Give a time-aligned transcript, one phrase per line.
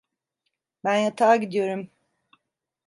[0.83, 1.89] Ben yatağa gidiyorum.